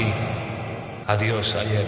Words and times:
Aquí. 0.00 0.12
Adiós 1.06 1.54
ayer. 1.56 1.86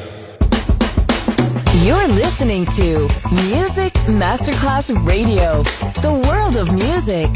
You're 1.85 2.09
listening 2.09 2.65
to 2.77 3.09
Music 3.51 3.93
Masterclass 4.09 4.91
Radio, 5.07 5.63
the 6.01 6.13
world 6.29 6.57
of 6.57 6.73
music. 6.73 7.29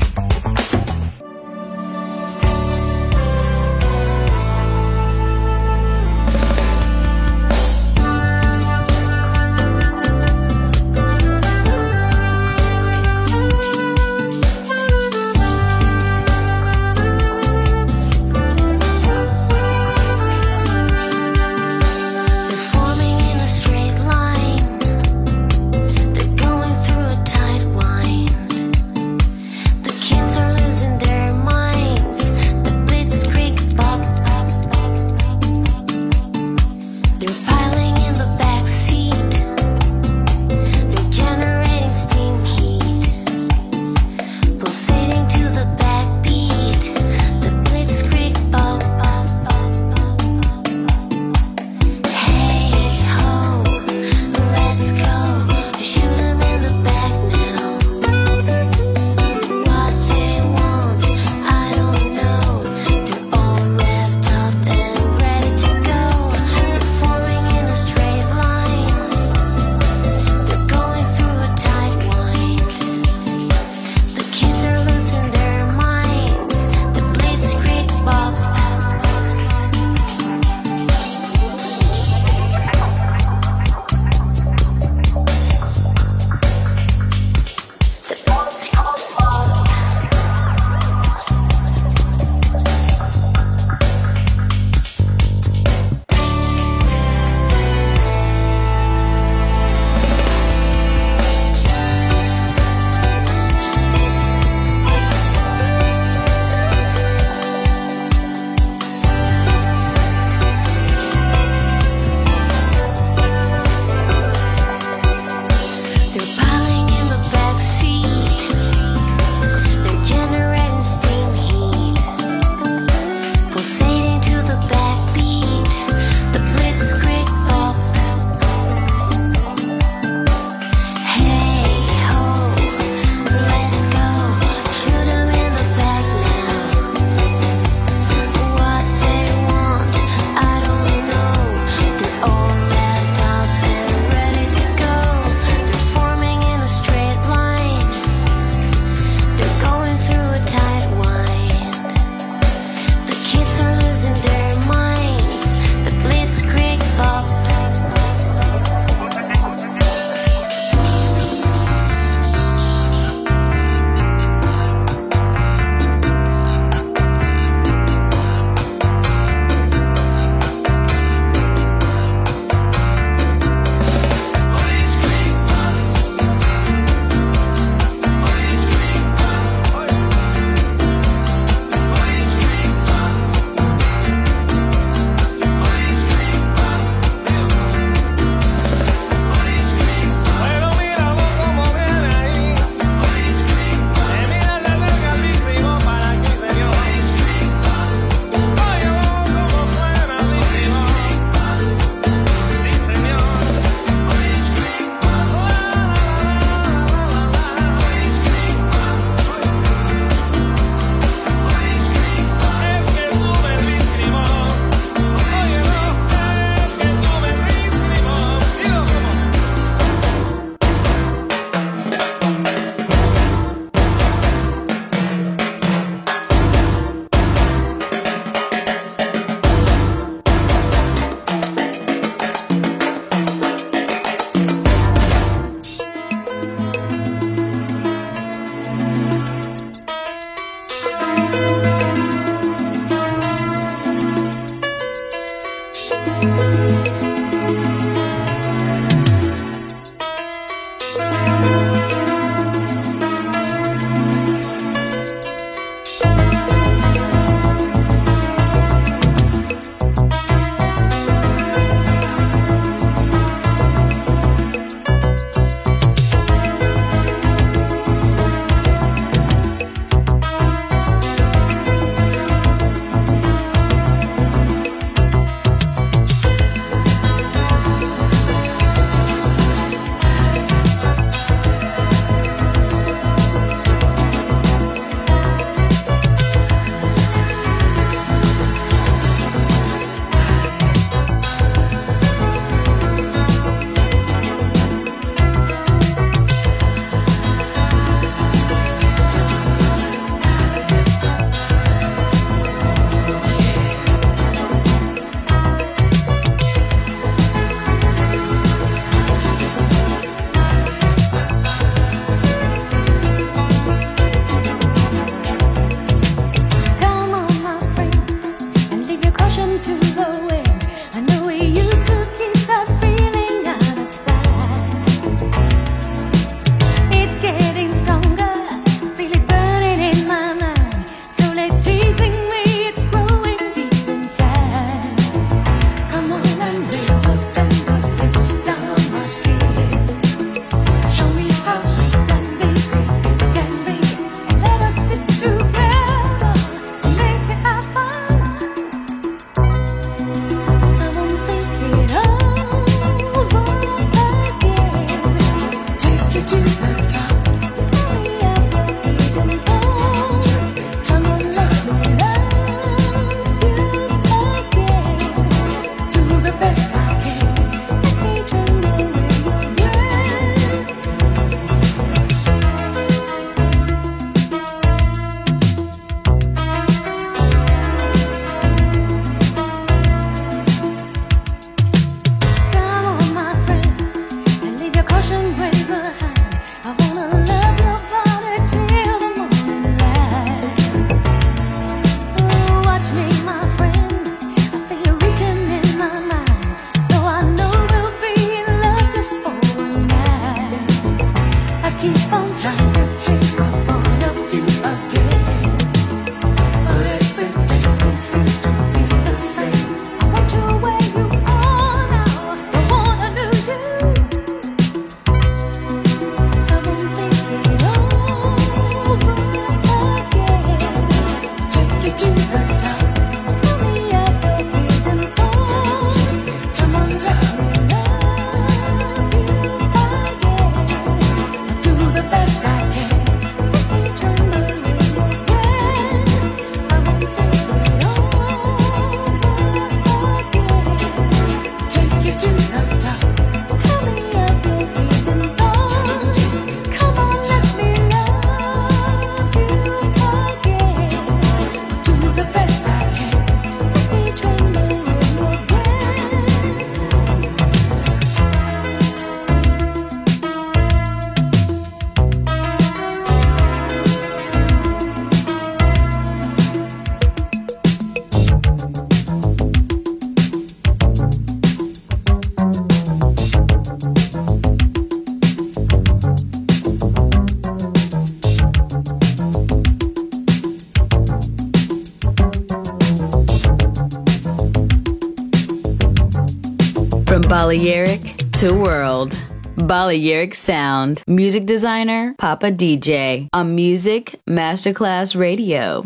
Balearic 489.67 490.37
Sound, 490.37 491.03
music 491.09 491.45
designer, 491.45 492.15
Papa 492.19 492.53
DJ, 492.53 493.29
on 493.33 493.57
Music 493.57 494.21
Masterclass 494.29 495.19
Radio. 495.19 495.83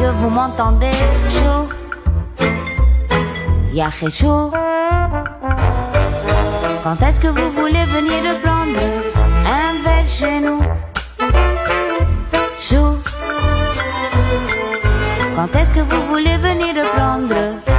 que 0.00 0.10
vous 0.12 0.30
m'entendez 0.30 0.96
Chou. 1.28 1.68
Yaché 3.72 4.10
chaud. 4.10 4.50
Quand 6.82 6.98
est-ce 7.06 7.20
que 7.20 7.28
vous 7.28 7.50
voulez 7.50 7.84
venir 7.96 8.18
de 8.28 8.34
prendre 8.44 8.82
un 9.58 9.72
verre 9.84 10.08
chez 10.18 10.40
nous? 10.40 10.62
Chou. 12.58 12.86
Quand 15.36 15.54
est-ce 15.58 15.72
que 15.72 15.80
vous 15.80 16.02
voulez 16.08 16.36
venir 16.38 16.72
de 16.80 16.84
prendre 16.96 17.69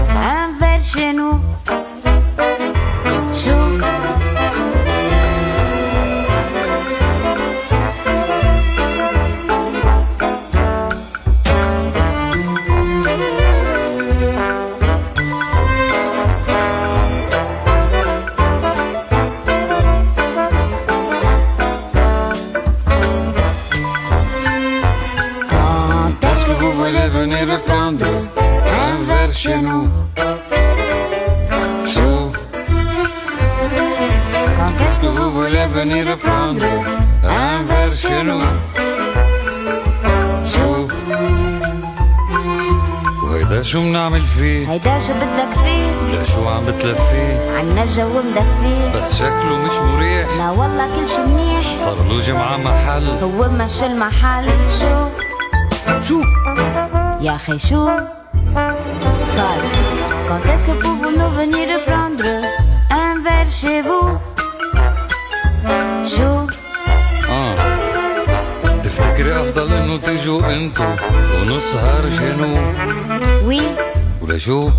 فيه 44.41 44.71
هيدا 44.71 44.99
شو 44.99 45.13
بدك 45.13 45.51
فيه؟ 45.63 45.85
ولا 46.03 46.23
شو 46.23 46.49
عم 46.49 46.63
بتلفيه؟ 46.63 47.57
عنا 47.57 47.83
الجو 47.83 48.09
مدفيه. 48.09 48.99
بس 48.99 49.15
شكله 49.15 49.57
مش 49.65 49.71
مريح. 49.71 50.27
لا 50.37 50.49
والله 50.49 50.85
كل 50.95 51.09
شي 51.09 51.21
منيح. 51.21 51.75
صار 51.75 51.97
له 52.09 52.19
جمعة 52.19 52.57
محل. 52.57 53.07
هو 53.23 53.49
مش 53.49 53.83
المحل. 53.83 54.45
شو؟ 54.79 55.07
شو؟ 56.07 56.21
يا 57.21 57.35
أخي 57.35 57.59
شو؟ 57.59 57.87
طيب 59.37 59.63
Quand 60.29 60.45
est-ce 60.53 60.65
que 60.69 60.75
pouvons-nous 60.85 61.31
venir 61.41 61.67
prendre 61.89 62.31
un 63.03 63.13
verre 63.25 63.51
chez 63.61 63.79
vous 63.87 64.09
شو؟ 66.15 66.47
آه. 67.29 67.55
تفتكري 68.83 69.35
أفضل 69.35 69.73
إنه 69.73 69.97
تيجوا 69.97 70.53
أنتو 70.53 70.83
ونسهر 71.35 72.09
جنوب 72.09 72.73
وي 73.45 73.61
بشوف. 74.31 74.71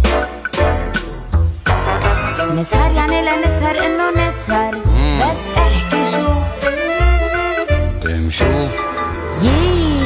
نسهر 2.54 2.92
يعني 2.92 3.24
لا 3.24 3.46
نسهر 3.46 3.76
إنه 3.76 4.10
نسهر 4.10 4.74
بس 5.20 5.42
احكي 5.56 6.04
شو. 6.12 6.28
تمشوا 8.00 8.68
يي. 9.42 10.01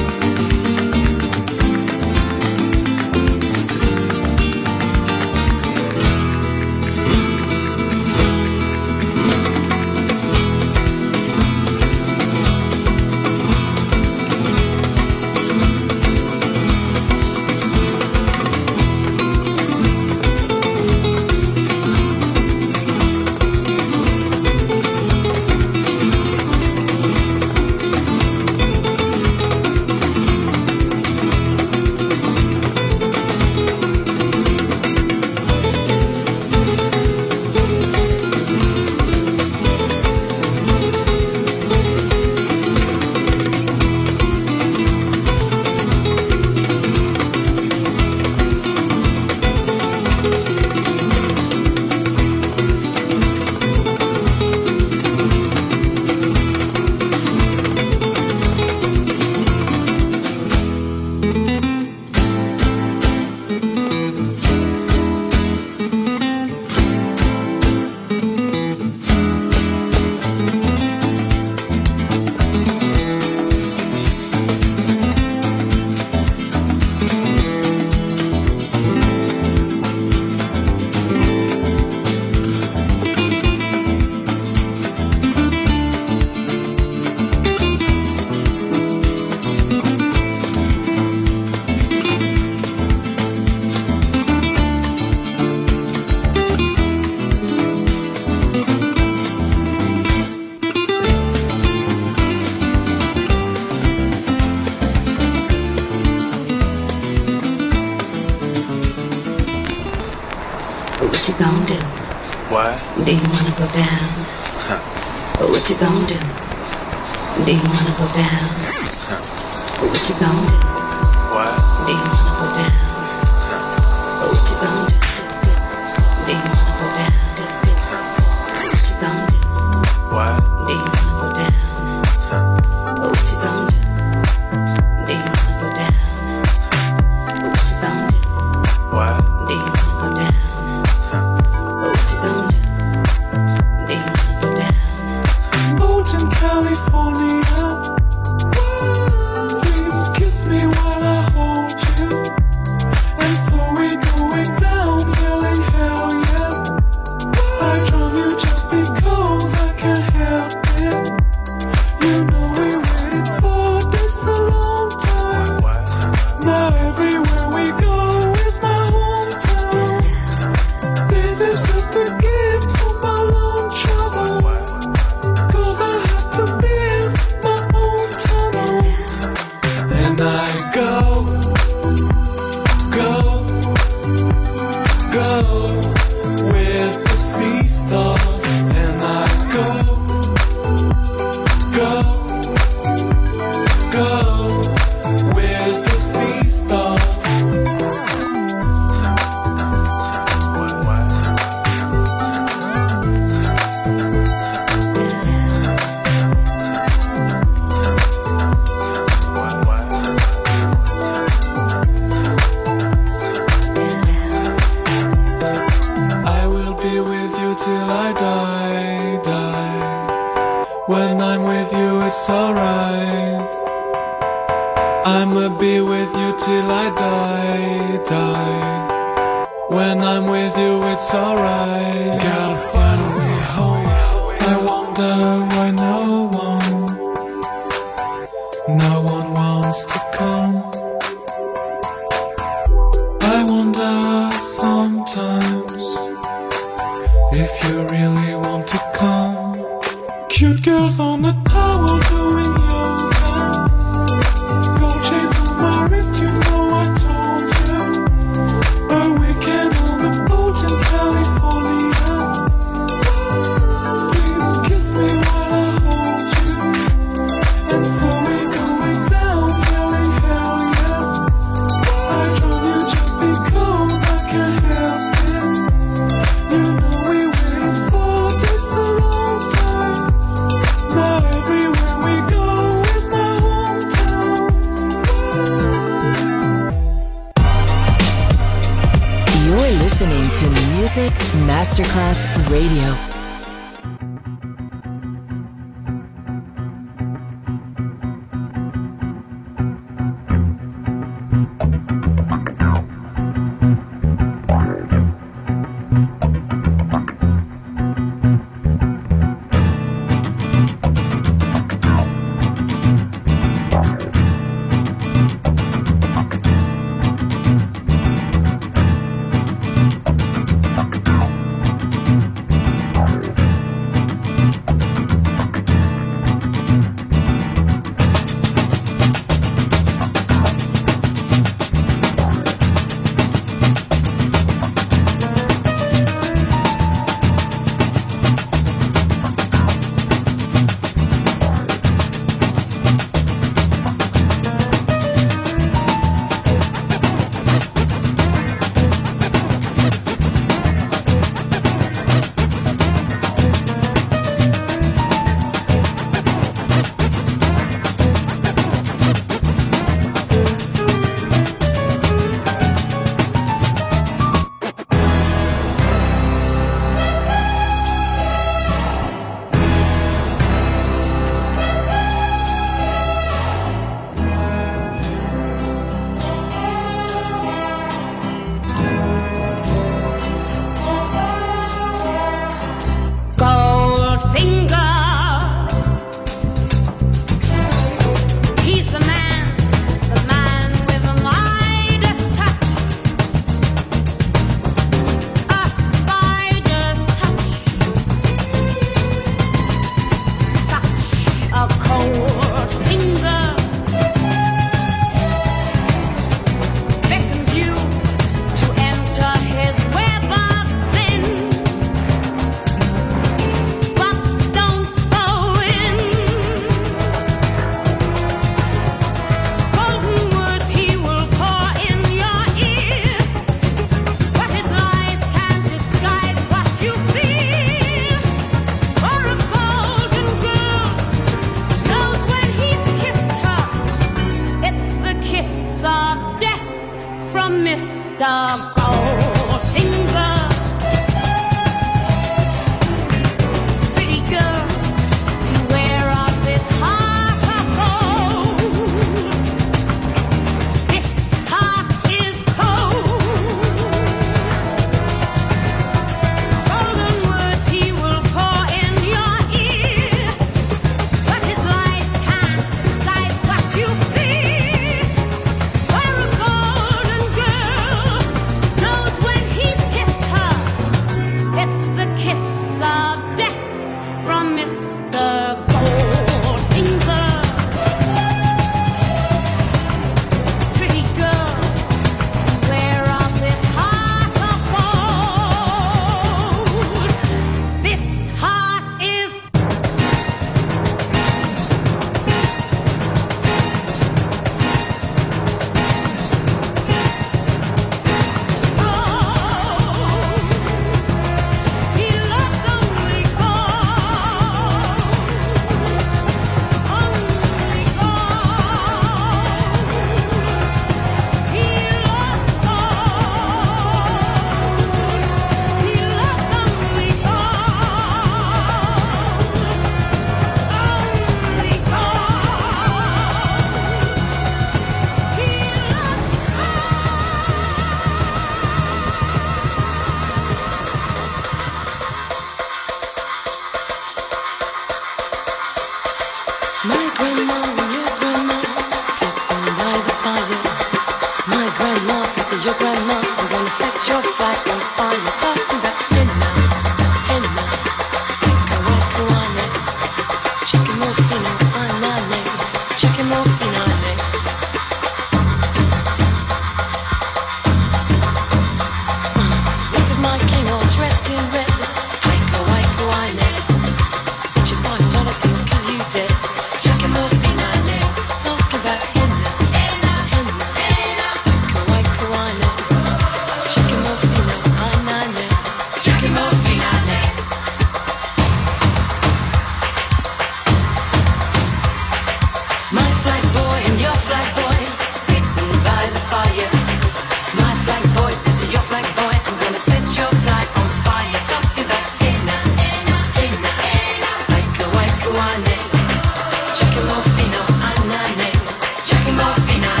final. 599.59 600.00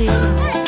you. 0.00 0.63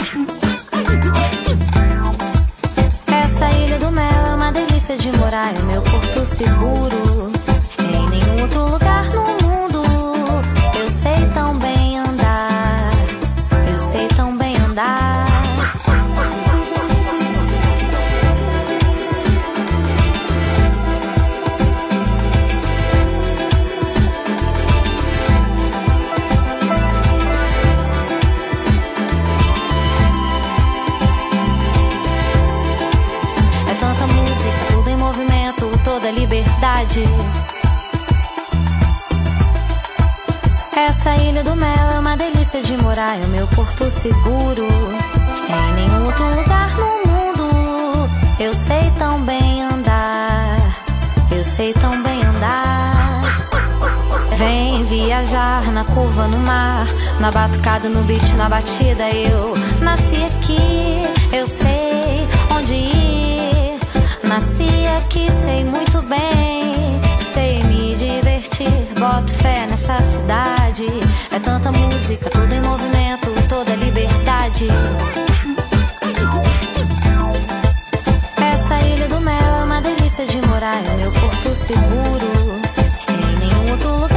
morar 42.96 43.20
é 43.20 43.24
o 43.24 43.28
meu 43.28 43.46
porto 43.48 43.90
seguro. 43.90 44.66
Em 45.48 45.74
nenhum 45.74 46.06
outro 46.06 46.24
lugar 46.34 46.70
no 46.78 47.12
mundo 47.12 48.08
eu 48.40 48.54
sei 48.54 48.90
tão 48.98 49.20
bem 49.20 49.62
andar. 49.62 50.58
Eu 51.30 51.44
sei 51.44 51.74
tão 51.74 52.02
bem 52.02 52.22
andar. 52.22 53.22
Vem 54.36 54.84
viajar 54.86 55.70
na 55.72 55.84
curva 55.84 56.26
no 56.26 56.38
mar, 56.38 56.86
na 57.20 57.30
batucada, 57.30 57.86
no 57.86 58.02
beat, 58.02 58.32
na 58.34 58.48
batida. 58.48 59.10
Eu 59.10 59.54
nasci 59.82 60.24
aqui, 60.24 61.02
eu 61.32 61.46
sei 61.46 62.26
onde 62.56 62.74
ir. 62.74 63.78
Nasci 64.22 64.86
aqui, 64.98 65.30
sei 65.30 65.64
muito 65.64 66.00
bem, 66.02 66.98
sei 67.34 67.62
me 67.64 67.94
divertir. 67.94 68.72
Boto 68.98 69.34
fé 69.34 69.66
nessa 69.68 70.00
cidade 70.00 70.86
tanta 71.46 71.70
música, 71.70 72.28
tudo 72.28 72.52
em 72.52 72.60
movimento, 72.60 73.30
toda 73.48 73.72
liberdade. 73.76 74.66
Essa 78.36 78.80
ilha 78.80 79.06
do 79.06 79.20
mel 79.20 79.54
é 79.60 79.64
uma 79.64 79.80
delícia 79.80 80.26
de 80.26 80.40
morar, 80.48 80.84
é 80.84 80.96
meu 80.96 81.12
porto 81.12 81.54
seguro. 81.54 82.60
Em 83.08 83.38
nenhum 83.38 83.70
outro 83.70 83.90
lugar. 84.00 84.15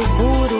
seguro. 0.00 0.59